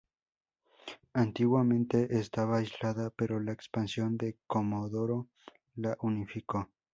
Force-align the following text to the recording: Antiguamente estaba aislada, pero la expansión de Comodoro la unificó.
Antiguamente 1.13 2.07
estaba 2.17 2.57
aislada, 2.57 3.11
pero 3.15 3.39
la 3.39 3.51
expansión 3.53 4.17
de 4.17 4.35
Comodoro 4.47 5.27
la 5.75 5.95
unificó. 6.01 6.67